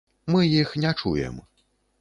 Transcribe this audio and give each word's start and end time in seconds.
Мы 0.35 0.39
іх 0.61 0.73
не 0.85 0.95
чуем. 1.03 1.35